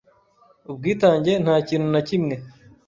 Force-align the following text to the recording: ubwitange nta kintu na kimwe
ubwitange 0.69 1.31
nta 1.43 1.55
kintu 1.67 1.87
na 1.93 2.01
kimwe 2.07 2.35